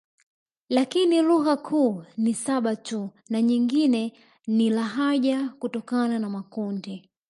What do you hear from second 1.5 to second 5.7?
kuu ni saba tu na nyingine ni lahaja